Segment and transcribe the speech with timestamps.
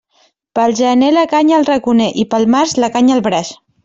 [0.59, 3.53] Pel gener la canya al raconer i pel març la canya al braç.